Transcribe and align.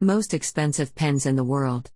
Most 0.00 0.34
expensive 0.34 0.94
pens 0.94 1.24
in 1.24 1.36
the 1.36 1.44
world. 1.44 1.90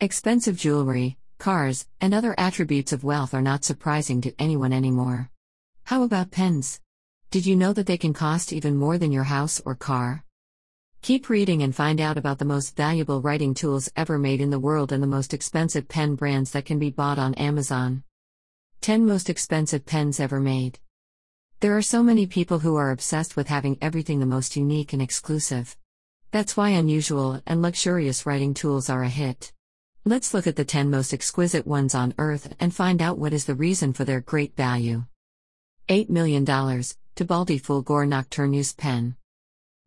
Expensive 0.00 0.56
jewelry, 0.56 1.18
cars, 1.38 1.86
and 2.00 2.12
other 2.12 2.34
attributes 2.36 2.92
of 2.92 3.04
wealth 3.04 3.32
are 3.32 3.40
not 3.40 3.62
surprising 3.62 4.20
to 4.22 4.34
anyone 4.40 4.72
anymore. 4.72 5.30
How 5.84 6.02
about 6.02 6.32
pens? 6.32 6.80
Did 7.30 7.46
you 7.46 7.54
know 7.54 7.72
that 7.72 7.86
they 7.86 7.96
can 7.96 8.12
cost 8.12 8.52
even 8.52 8.74
more 8.74 8.98
than 8.98 9.12
your 9.12 9.22
house 9.22 9.62
or 9.64 9.76
car? 9.76 10.24
Keep 11.02 11.28
reading 11.28 11.62
and 11.62 11.72
find 11.72 12.00
out 12.00 12.18
about 12.18 12.40
the 12.40 12.44
most 12.44 12.74
valuable 12.74 13.22
writing 13.22 13.54
tools 13.54 13.88
ever 13.94 14.18
made 14.18 14.40
in 14.40 14.50
the 14.50 14.58
world 14.58 14.90
and 14.90 15.00
the 15.00 15.06
most 15.06 15.32
expensive 15.32 15.86
pen 15.86 16.16
brands 16.16 16.50
that 16.50 16.64
can 16.64 16.80
be 16.80 16.90
bought 16.90 17.20
on 17.20 17.34
Amazon. 17.34 18.02
10 18.80 19.06
Most 19.06 19.30
Expensive 19.30 19.86
Pens 19.86 20.18
Ever 20.18 20.40
Made. 20.40 20.80
There 21.60 21.76
are 21.76 21.82
so 21.82 22.02
many 22.02 22.26
people 22.26 22.58
who 22.58 22.74
are 22.74 22.90
obsessed 22.90 23.36
with 23.36 23.46
having 23.46 23.78
everything 23.80 24.18
the 24.18 24.26
most 24.26 24.56
unique 24.56 24.92
and 24.92 25.00
exclusive. 25.00 25.76
That's 26.34 26.56
why 26.56 26.70
unusual 26.70 27.40
and 27.46 27.62
luxurious 27.62 28.26
writing 28.26 28.54
tools 28.54 28.90
are 28.90 29.04
a 29.04 29.08
hit. 29.08 29.52
Let's 30.04 30.34
look 30.34 30.48
at 30.48 30.56
the 30.56 30.64
10 30.64 30.90
most 30.90 31.14
exquisite 31.14 31.64
ones 31.64 31.94
on 31.94 32.12
earth 32.18 32.56
and 32.58 32.74
find 32.74 33.00
out 33.00 33.18
what 33.18 33.32
is 33.32 33.44
the 33.44 33.54
reason 33.54 33.92
for 33.92 34.04
their 34.04 34.20
great 34.20 34.56
value. 34.56 35.04
$8 35.88 36.10
million 36.10 36.44
Tebaldi 36.44 37.60
Fulgor 37.62 38.04
Nocturnus 38.08 38.76
Pen. 38.76 39.14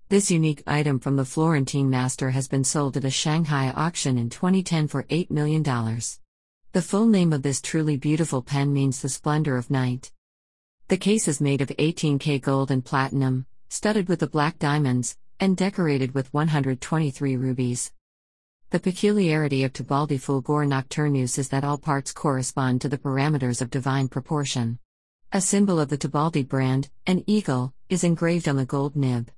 This 0.07 0.31
unique 0.31 0.63
item 0.65 1.01
from 1.01 1.17
the 1.17 1.25
Florentine 1.25 1.89
master 1.89 2.29
has 2.29 2.47
been 2.47 2.63
sold 2.63 2.95
at 2.95 3.03
a 3.03 3.09
Shanghai 3.09 3.71
auction 3.71 4.17
in 4.17 4.29
2010 4.29 4.87
for 4.87 5.03
$8 5.03 5.29
million. 5.29 5.63
The 5.63 6.81
full 6.81 7.07
name 7.07 7.33
of 7.33 7.41
this 7.41 7.59
truly 7.59 7.97
beautiful 7.97 8.41
pen 8.41 8.71
means 8.71 9.01
the 9.01 9.09
splendor 9.09 9.57
of 9.57 9.69
night. 9.69 10.13
The 10.87 10.95
case 10.95 11.27
is 11.27 11.41
made 11.41 11.59
of 11.59 11.67
18K 11.67 12.39
gold 12.41 12.71
and 12.71 12.85
platinum, 12.85 13.47
studded 13.67 14.07
with 14.07 14.21
the 14.21 14.27
black 14.27 14.59
diamonds, 14.59 15.17
and 15.39 15.57
decorated 15.57 16.13
with 16.13 16.33
123 16.33 17.37
rubies. 17.37 17.91
The 18.69 18.79
peculiarity 18.79 19.63
of 19.63 19.73
Tebaldi 19.73 20.19
Fulgor 20.19 20.67
Nocturnus 20.67 21.37
is 21.37 21.49
that 21.49 21.63
all 21.63 21.77
parts 21.77 22.11
correspond 22.11 22.81
to 22.81 22.89
the 22.89 22.97
parameters 22.97 23.61
of 23.61 23.69
divine 23.69 24.07
proportion. 24.07 24.79
A 25.31 25.39
symbol 25.39 25.79
of 25.79 25.89
the 25.89 25.97
Tebaldi 25.97 26.47
brand, 26.47 26.89
an 27.05 27.23
eagle, 27.27 27.73
is 27.89 28.03
engraved 28.03 28.47
on 28.47 28.57
the 28.57 28.65
gold 28.65 28.95
nib. 28.95 29.29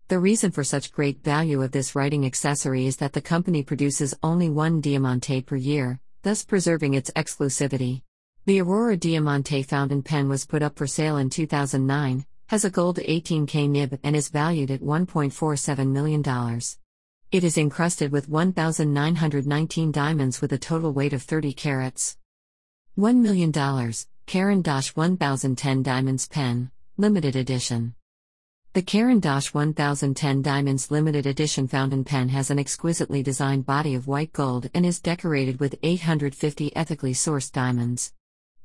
The 0.08 0.18
reason 0.18 0.52
for 0.52 0.64
such 0.64 0.90
great 0.90 1.22
value 1.22 1.62
of 1.62 1.72
this 1.72 1.94
writing 1.94 2.24
accessory 2.24 2.86
is 2.86 2.96
that 2.96 3.12
the 3.12 3.20
company 3.20 3.62
produces 3.62 4.14
only 4.22 4.48
one 4.48 4.80
Diamante 4.80 5.42
per 5.42 5.56
year, 5.56 6.00
thus 6.22 6.46
preserving 6.46 6.94
its 6.94 7.10
exclusivity. 7.10 8.00
The 8.46 8.62
Aurora 8.62 8.96
Diamante 8.96 9.62
fountain 9.62 10.02
pen 10.02 10.30
was 10.30 10.46
put 10.46 10.62
up 10.62 10.78
for 10.78 10.86
sale 10.86 11.18
in 11.18 11.28
2009, 11.28 12.24
has 12.46 12.64
a 12.64 12.70
gold 12.70 12.96
18K 12.96 13.68
nib, 13.68 14.00
and 14.02 14.16
is 14.16 14.30
valued 14.30 14.70
at 14.70 14.80
$1.47 14.80 15.88
million. 15.88 16.22
It 17.30 17.44
is 17.44 17.58
encrusted 17.58 18.10
with 18.10 18.30
1,919 18.30 19.92
diamonds 19.92 20.40
with 20.40 20.54
a 20.54 20.58
total 20.58 20.94
weight 20.94 21.12
of 21.12 21.22
30 21.22 21.52
carats. 21.52 22.16
$1 22.96 23.16
million, 23.16 23.52
Caran 24.24 24.62
d'Ache 24.62 24.96
1010 24.96 25.82
Diamonds 25.82 26.26
Pen, 26.28 26.70
Limited 26.96 27.36
Edition. 27.36 27.94
The 28.78 28.84
Caran 28.84 29.18
d'Ache 29.18 29.52
1010 29.52 30.40
Diamonds 30.40 30.88
Limited 30.88 31.26
Edition 31.26 31.66
fountain 31.66 32.04
pen 32.04 32.28
has 32.28 32.48
an 32.48 32.60
exquisitely 32.60 33.24
designed 33.24 33.66
body 33.66 33.96
of 33.96 34.06
white 34.06 34.32
gold 34.32 34.70
and 34.72 34.86
is 34.86 35.00
decorated 35.00 35.58
with 35.58 35.74
850 35.82 36.76
ethically 36.76 37.12
sourced 37.12 37.50
diamonds. 37.50 38.12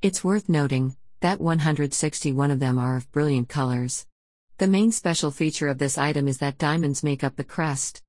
It's 0.01 0.23
worth 0.23 0.49
noting 0.49 0.95
that 1.19 1.39
161 1.39 2.49
of 2.49 2.59
them 2.59 2.79
are 2.79 2.97
of 2.97 3.11
brilliant 3.11 3.49
colors. 3.49 4.07
The 4.57 4.65
main 4.65 4.91
special 4.91 5.29
feature 5.29 5.67
of 5.67 5.77
this 5.77 5.95
item 5.95 6.27
is 6.27 6.39
that 6.39 6.57
diamonds 6.57 7.03
make 7.03 7.23
up 7.23 7.35
the 7.35 7.43
crest. 7.43 8.01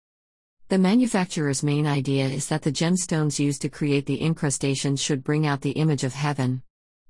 The 0.69 0.79
manufacturer's 0.79 1.63
main 1.63 1.87
idea 1.87 2.29
is 2.29 2.49
that 2.49 2.63
the 2.63 2.73
gemstones 2.73 3.39
used 3.39 3.61
to 3.61 3.69
create 3.69 4.07
the 4.07 4.23
incrustations 4.23 5.03
should 5.03 5.23
bring 5.23 5.47
out 5.47 5.61
the 5.61 5.73
image 5.73 6.03
of 6.03 6.15
heaven. 6.15 6.63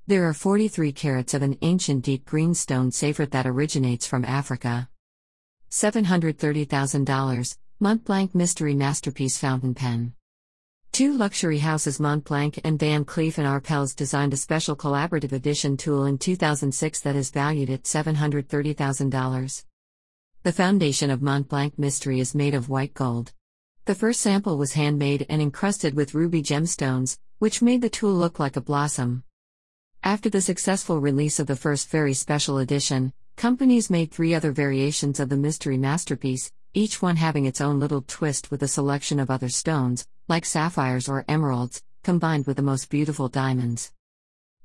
There 0.05 0.27
are 0.27 0.33
43 0.33 0.91
carats 0.91 1.33
of 1.33 1.43
an 1.43 1.57
ancient 1.61 2.03
deep 2.03 2.25
green 2.25 2.53
stone 2.53 2.91
sapphire 2.91 3.25
that 3.27 3.47
originates 3.47 4.05
from 4.05 4.25
Africa. 4.25 4.89
$730,000, 5.71 7.57
Montblanc 7.81 8.35
Mystery 8.35 8.75
Masterpiece 8.75 9.37
Fountain 9.37 9.73
Pen. 9.73 10.13
Two 10.91 11.13
luxury 11.13 11.59
houses 11.59 11.99
Montblanc 11.99 12.59
and 12.65 12.77
Van 12.77 13.05
Cleef 13.05 13.37
and 13.37 13.47
Arpels 13.47 13.95
designed 13.95 14.33
a 14.33 14.37
special 14.37 14.75
collaborative 14.75 15.31
edition 15.31 15.77
tool 15.77 16.03
in 16.03 16.17
2006 16.17 16.99
that 16.99 17.15
is 17.15 17.31
valued 17.31 17.69
at 17.69 17.83
$730,000. 17.83 19.63
The 20.43 20.51
foundation 20.51 21.11
of 21.11 21.21
Montblanc 21.21 21.79
Mystery 21.79 22.19
is 22.19 22.35
made 22.35 22.55
of 22.55 22.67
white 22.67 22.93
gold. 22.93 23.31
The 23.85 23.95
first 23.95 24.19
sample 24.19 24.57
was 24.57 24.73
handmade 24.73 25.25
and 25.29 25.41
encrusted 25.41 25.93
with 25.93 26.13
ruby 26.13 26.43
gemstones, 26.43 27.17
which 27.39 27.61
made 27.61 27.81
the 27.81 27.89
tool 27.89 28.13
look 28.13 28.37
like 28.37 28.57
a 28.57 28.61
blossom. 28.61 29.23
After 30.05 30.29
the 30.29 30.41
successful 30.41 30.99
release 30.99 31.39
of 31.39 31.47
the 31.47 31.55
first 31.55 31.89
very 31.89 32.13
special 32.13 32.57
edition, 32.57 33.13
companies 33.37 33.89
made 33.89 34.11
three 34.11 34.35
other 34.35 34.51
variations 34.51 35.17
of 35.17 35.29
the 35.29 35.37
mystery 35.37 35.77
masterpiece, 35.77 36.51
each 36.73 37.01
one 37.01 37.15
having 37.15 37.45
its 37.45 37.61
own 37.61 37.79
little 37.79 38.03
twist 38.05 38.51
with 38.51 38.61
a 38.63 38.67
selection 38.67 39.17
of 39.17 39.31
other 39.31 39.47
stones, 39.47 40.05
like 40.27 40.43
sapphires 40.43 41.07
or 41.07 41.23
emeralds, 41.29 41.81
combined 42.03 42.45
with 42.45 42.57
the 42.57 42.63
most 42.63 42.89
beautiful 42.89 43.29
diamonds. 43.29 43.93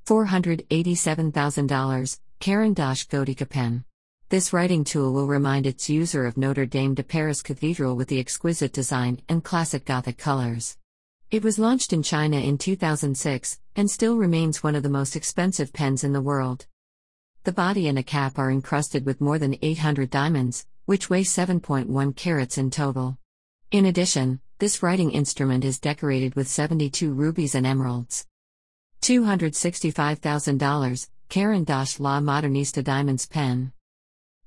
$487,000, 0.05 2.19
Caran 2.41 2.73
d'Ache 2.73 3.07
Gothica 3.07 3.47
Pen. 3.47 3.85
This 4.27 4.51
writing 4.51 4.83
tool 4.83 5.13
will 5.13 5.27
remind 5.27 5.65
its 5.65 5.89
user 5.89 6.25
of 6.25 6.35
Notre 6.35 6.65
Dame 6.65 6.95
de 6.95 7.03
Paris 7.03 7.41
Cathedral 7.41 7.95
with 7.95 8.09
the 8.09 8.19
exquisite 8.19 8.73
design 8.73 9.21
and 9.29 9.41
classic 9.41 9.85
Gothic 9.85 10.17
colors. 10.17 10.75
It 11.31 11.43
was 11.43 11.59
launched 11.59 11.93
in 11.93 12.01
China 12.01 12.37
in 12.37 12.57
2006 12.57 13.59
and 13.75 13.91
still 13.91 14.17
remains 14.17 14.63
one 14.63 14.73
of 14.73 14.81
the 14.81 14.89
most 14.89 15.15
expensive 15.15 15.71
pens 15.71 16.03
in 16.03 16.11
the 16.11 16.21
world. 16.21 16.65
The 17.43 17.51
body 17.51 17.87
and 17.87 17.99
a 17.99 18.03
cap 18.03 18.39
are 18.39 18.49
encrusted 18.49 19.05
with 19.05 19.21
more 19.21 19.37
than 19.37 19.55
800 19.61 20.09
diamonds, 20.09 20.65
which 20.85 21.07
weigh 21.07 21.21
7.1 21.21 22.15
carats 22.15 22.57
in 22.57 22.71
total. 22.71 23.19
In 23.69 23.85
addition, 23.85 24.39
this 24.57 24.81
writing 24.81 25.11
instrument 25.11 25.63
is 25.63 25.79
decorated 25.79 26.33
with 26.33 26.47
72 26.47 27.13
rubies 27.13 27.53
and 27.53 27.67
emeralds. 27.67 28.25
$265,000, 29.03 31.09
Caran 31.29 31.63
d'Ache 31.63 31.99
La 31.99 32.19
Modernista 32.19 32.83
Diamonds 32.83 33.27
Pen. 33.27 33.71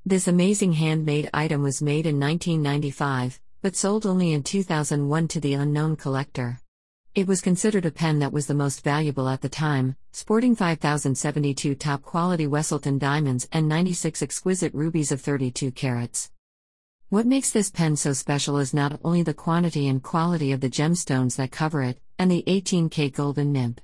This 0.05 0.27
amazing 0.27 0.73
handmade 0.73 1.31
item 1.33 1.63
was 1.63 1.81
made 1.81 2.07
in 2.07 2.19
1995, 2.19 3.39
but 3.61 3.77
sold 3.77 4.05
only 4.05 4.33
in 4.33 4.43
2001 4.43 5.29
to 5.29 5.39
the 5.39 5.55
unknown 5.55 5.95
collector. 5.95 6.59
It 7.15 7.27
was 7.27 7.43
considered 7.43 7.85
a 7.85 7.91
pen 7.91 8.21
that 8.21 8.33
was 8.33 8.47
the 8.47 8.55
most 8.55 8.83
valuable 8.83 9.29
at 9.29 9.43
the 9.43 9.49
time, 9.51 9.97
sporting 10.13 10.57
5,072 10.57 11.75
top 11.75 12.01
quality 12.01 12.47
Wesselton 12.47 12.99
diamonds 12.99 13.47
and 13.53 13.69
96 13.69 14.23
exquisite 14.23 14.73
rubies 14.73 15.13
of 15.13 15.21
32 15.21 15.73
carats. 15.73 16.31
What 17.11 17.27
makes 17.27 17.51
this 17.51 17.71
pen 17.71 17.97
so 17.97 18.15
special 18.15 18.57
is 18.57 18.73
not 18.73 18.99
only 19.05 19.23
the 19.23 19.35
quantity 19.35 19.89
and 19.89 20.03
quality 20.03 20.53
of 20.53 20.63
the 20.63 20.71
gemstones 20.71 21.37
that 21.37 21.53
cover 21.53 21.83
it, 21.83 22.01
and 22.19 22.31
the 22.31 22.45
18K 22.47 23.13
golden 23.13 23.53
nib. 23.53 23.79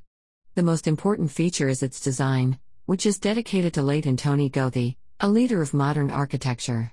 The 0.55 0.63
most 0.63 0.87
important 0.87 1.31
feature 1.31 1.69
is 1.69 1.83
its 1.83 2.01
design, 2.01 2.59
which 2.87 3.05
is 3.05 3.19
dedicated 3.19 3.75
to 3.75 3.83
late 3.83 4.07
Antoni 4.07 4.51
Gaudí, 4.51 4.97
a 5.21 5.29
leader 5.29 5.61
of 5.61 5.75
modern 5.75 6.11
architecture. 6.11 6.93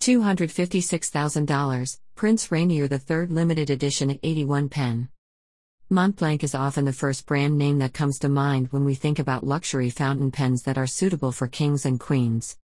$256,000, 0.00 1.98
Prince 2.14 2.52
Rainier 2.52 2.88
III 2.92 3.26
Limited 3.28 3.70
Edition 3.70 4.18
81 4.22 4.68
pen. 4.68 5.08
Montblanc 5.88 6.42
is 6.42 6.52
often 6.52 6.84
the 6.84 6.92
first 6.92 7.26
brand 7.26 7.56
name 7.56 7.78
that 7.78 7.94
comes 7.94 8.18
to 8.18 8.28
mind 8.28 8.66
when 8.72 8.84
we 8.84 8.96
think 8.96 9.20
about 9.20 9.46
luxury 9.46 9.88
fountain 9.88 10.32
pens 10.32 10.64
that 10.64 10.76
are 10.76 10.86
suitable 10.88 11.30
for 11.30 11.46
kings 11.46 11.86
and 11.86 12.00
queens. 12.00 12.56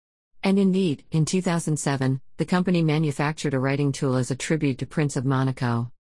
And 0.43 0.59
indeed, 0.59 1.05
in 1.11 1.27
2007, 1.27 2.23
the 2.39 2.47
company 2.47 2.81
manufactured 2.81 3.53
a 3.53 3.59
writing 3.59 3.93
tool 3.93 4.17
as 4.17 4.31
a 4.31 4.37
tribute 4.37 4.79
to 4.79 4.87
Prince 4.87 5.17
of 5.17 5.27
Monaco. 5.27 5.93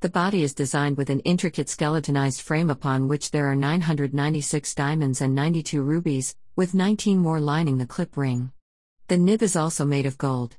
The 0.00 0.10
body 0.10 0.42
is 0.42 0.52
designed 0.52 0.98
with 0.98 1.08
an 1.08 1.20
intricate 1.20 1.70
skeletonized 1.70 2.42
frame 2.42 2.68
upon 2.68 3.08
which 3.08 3.30
there 3.30 3.50
are 3.50 3.56
996 3.56 4.74
diamonds 4.74 5.22
and 5.22 5.34
92 5.34 5.80
rubies, 5.80 6.36
with 6.54 6.74
19 6.74 7.16
more 7.16 7.40
lining 7.40 7.78
the 7.78 7.86
clip 7.86 8.14
ring. 8.14 8.52
The 9.08 9.16
nib 9.16 9.42
is 9.42 9.56
also 9.56 9.86
made 9.86 10.04
of 10.04 10.18
gold. 10.18 10.58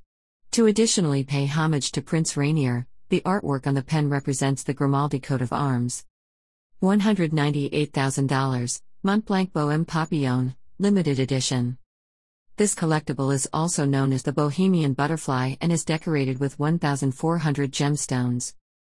To 0.53 0.65
additionally 0.65 1.23
pay 1.23 1.45
homage 1.45 1.91
to 1.91 2.01
Prince 2.01 2.35
Rainier, 2.35 2.87
the 3.13 3.21
artwork 3.21 3.65
on 3.67 3.75
the 3.75 3.83
pen 3.83 4.09
represents 4.09 4.63
the 4.63 4.73
Grimaldi 4.73 5.19
coat 5.19 5.43
of 5.43 5.53
arms. 5.53 6.03
$198,000, 6.81 8.81
Montblanc 9.05 9.51
Bohème 9.51 9.85
Papillon, 9.85 10.55
limited 10.79 11.19
edition. 11.19 11.77
This 12.57 12.73
collectible 12.73 13.31
is 13.31 13.47
also 13.53 13.85
known 13.85 14.13
as 14.13 14.23
the 14.23 14.33
Bohemian 14.33 14.93
Butterfly 14.93 15.57
and 15.61 15.71
is 15.71 15.85
decorated 15.85 16.39
with 16.39 16.57
1,400 16.57 17.71
gemstones. 17.71 18.55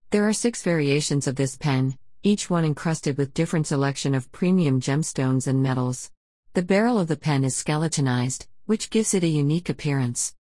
There 0.09 0.27
are 0.27 0.33
six 0.33 0.63
variations 0.63 1.27
of 1.27 1.35
this 1.35 1.55
pen, 1.55 1.95
each 2.23 2.49
one 2.49 2.65
encrusted 2.65 3.19
with 3.19 3.35
different 3.35 3.67
selection 3.67 4.15
of 4.15 4.31
premium 4.31 4.81
gemstones 4.81 5.45
and 5.45 5.61
metals. 5.61 6.09
The 6.55 6.63
barrel 6.63 6.97
of 6.97 7.07
the 7.07 7.17
pen 7.17 7.43
is 7.43 7.55
skeletonized, 7.55 8.47
which 8.65 8.89
gives 8.89 9.13
it 9.13 9.23
a 9.23 9.27
unique 9.27 9.69
appearance. 9.69 10.33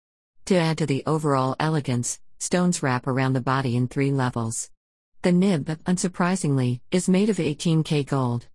To 0.45 0.55
add 0.55 0.79
to 0.79 0.87
the 0.87 1.03
overall 1.05 1.55
elegance, 1.59 2.19
stones 2.39 2.83
wrap 2.83 3.07
around 3.07 3.33
the 3.33 3.41
body 3.41 3.75
in 3.75 3.87
three 3.87 4.11
levels. 4.11 4.69
The 5.21 5.31
nib, 5.31 5.65
unsurprisingly, 5.85 6.81
is 6.91 7.09
made 7.09 7.29
of 7.29 7.37
18K 7.37 8.05
gold. 8.05 8.47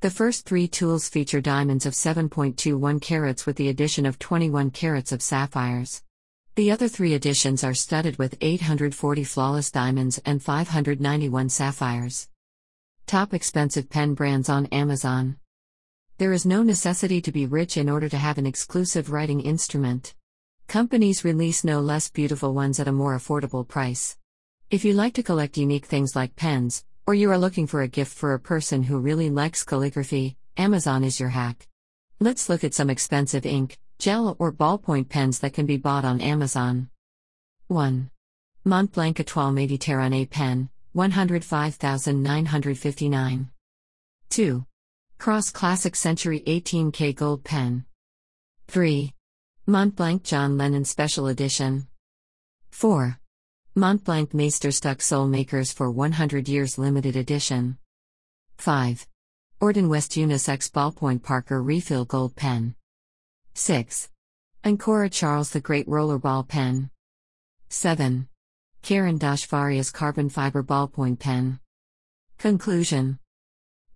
The 0.00 0.10
first 0.10 0.46
three 0.46 0.68
tools 0.68 1.08
feature 1.08 1.40
diamonds 1.40 1.86
of 1.86 1.92
7.21 1.94 3.00
carats 3.00 3.46
with 3.46 3.56
the 3.56 3.68
addition 3.68 4.06
of 4.06 4.18
21 4.18 4.70
carats 4.70 5.12
of 5.12 5.22
sapphires. 5.22 6.02
The 6.54 6.70
other 6.70 6.88
three 6.88 7.14
additions 7.14 7.62
are 7.62 7.74
studded 7.74 8.18
with 8.18 8.38
840 8.40 9.24
flawless 9.24 9.70
diamonds 9.70 10.20
and 10.24 10.42
591 10.42 11.48
sapphires. 11.50 12.28
Top 13.06 13.34
expensive 13.34 13.90
pen 13.90 14.14
brands 14.14 14.48
on 14.48 14.66
Amazon. 14.66 15.36
There 16.18 16.32
is 16.32 16.46
no 16.46 16.62
necessity 16.62 17.20
to 17.20 17.30
be 17.30 17.44
rich 17.44 17.76
in 17.76 17.90
order 17.90 18.08
to 18.08 18.16
have 18.16 18.38
an 18.38 18.46
exclusive 18.46 19.10
writing 19.10 19.42
instrument. 19.42 20.14
Companies 20.68 21.24
release 21.24 21.62
no 21.62 21.80
less 21.80 22.10
beautiful 22.10 22.52
ones 22.52 22.80
at 22.80 22.88
a 22.88 22.92
more 22.92 23.16
affordable 23.16 23.66
price. 23.66 24.18
If 24.68 24.84
you 24.84 24.94
like 24.94 25.14
to 25.14 25.22
collect 25.22 25.56
unique 25.56 25.86
things 25.86 26.16
like 26.16 26.34
pens, 26.34 26.84
or 27.06 27.14
you 27.14 27.30
are 27.30 27.38
looking 27.38 27.68
for 27.68 27.82
a 27.82 27.88
gift 27.88 28.12
for 28.12 28.34
a 28.34 28.40
person 28.40 28.82
who 28.82 28.98
really 28.98 29.30
likes 29.30 29.62
calligraphy, 29.62 30.36
Amazon 30.56 31.04
is 31.04 31.20
your 31.20 31.28
hack. 31.28 31.68
Let's 32.18 32.48
look 32.48 32.64
at 32.64 32.74
some 32.74 32.90
expensive 32.90 33.46
ink, 33.46 33.78
gel, 34.00 34.34
or 34.40 34.52
ballpoint 34.52 35.08
pens 35.08 35.38
that 35.38 35.52
can 35.52 35.66
be 35.66 35.76
bought 35.76 36.04
on 36.04 36.20
Amazon. 36.20 36.90
1. 37.68 38.10
Montblanc 38.64 39.14
Étoile 39.14 39.54
Méditerranée 39.54 40.28
Pen, 40.28 40.68
105,959. 40.94 43.50
2. 44.30 44.66
Cross 45.18 45.50
Classic 45.50 45.94
Century 45.94 46.40
18K 46.40 47.14
Gold 47.14 47.44
Pen. 47.44 47.84
3. 48.66 49.12
Montblanc 49.68 50.22
John 50.22 50.56
Lennon 50.56 50.84
Special 50.84 51.26
Edition. 51.26 51.88
4. 52.70 53.18
Montblanc 53.76 54.28
Meisterstück 54.28 55.02
Soul 55.02 55.26
Makers 55.26 55.72
for 55.72 55.90
100 55.90 56.48
Years 56.48 56.78
Limited 56.78 57.16
Edition. 57.16 57.76
5. 58.58 59.08
Orden 59.60 59.88
West 59.88 60.12
Unisex 60.12 60.70
Ballpoint 60.70 61.24
Parker 61.24 61.60
Refill 61.60 62.04
Gold 62.04 62.36
Pen. 62.36 62.76
6. 63.54 64.08
Ancora 64.62 65.10
Charles 65.10 65.50
the 65.50 65.60
Great 65.60 65.88
Rollerball 65.88 66.46
Pen. 66.46 66.90
7. 67.68 68.28
Caran 68.82 69.18
d'Ache 69.18 69.48
Varius 69.48 69.92
Carbon 69.92 70.28
Fiber 70.28 70.62
Ballpoint 70.62 71.18
Pen. 71.18 71.58
Conclusion 72.38 73.18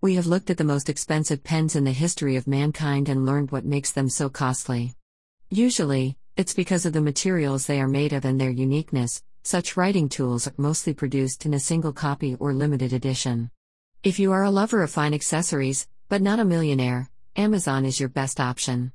We 0.01 0.15
have 0.15 0.27
looked 0.27 0.49
at 0.49 0.57
the 0.57 0.65
most 0.65 0.89
expensive 0.89 1.45
pens 1.45 1.77
in 1.77 1.85
the 1.85 1.93
history 1.93 2.35
of 2.35 2.45
mankind 2.45 3.07
and 3.07 3.25
learned 3.25 3.51
what 3.51 3.63
makes 3.63 3.91
them 3.91 4.09
so 4.09 4.27
costly. 4.27 4.95
Usually, 5.53 6.15
it's 6.37 6.53
because 6.53 6.85
of 6.85 6.93
the 6.93 7.01
materials 7.01 7.65
they 7.65 7.81
are 7.81 7.87
made 7.89 8.13
of 8.13 8.23
and 8.23 8.39
their 8.39 8.49
uniqueness. 8.49 9.21
Such 9.43 9.75
writing 9.75 10.07
tools 10.07 10.47
are 10.47 10.53
mostly 10.55 10.93
produced 10.93 11.45
in 11.45 11.53
a 11.53 11.59
single 11.59 11.91
copy 11.91 12.35
or 12.35 12.53
limited 12.53 12.93
edition. 12.93 13.51
If 14.01 14.17
you 14.17 14.31
are 14.31 14.45
a 14.45 14.49
lover 14.49 14.81
of 14.81 14.91
fine 14.91 15.13
accessories, 15.13 15.89
but 16.07 16.21
not 16.21 16.39
a 16.39 16.45
millionaire, 16.45 17.09
Amazon 17.35 17.83
is 17.83 17.99
your 17.99 18.07
best 18.07 18.39
option. 18.39 18.93